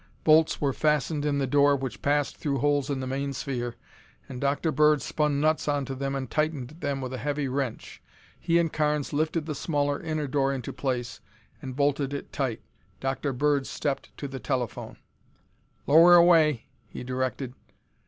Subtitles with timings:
[0.23, 3.75] Bolts were fastened in the door which passed through holes in the main sphere,
[4.27, 4.71] and Dr.
[4.71, 8.01] Bird spun nuts onto them and tightened them with a heavy wrench.
[8.39, 11.19] He and Carnes lifted the smaller inner door into place
[11.61, 12.61] and bolted it tight.
[12.99, 13.31] Dr.
[13.31, 14.97] Bird stepped to the telephone.
[15.85, 17.53] "Lower away," he directed.